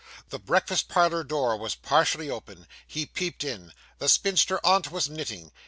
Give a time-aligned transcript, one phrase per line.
[0.29, 2.65] The breakfast parlour door was partially open.
[2.87, 3.71] He peeped in.
[3.99, 5.51] The spinster aunt was knitting.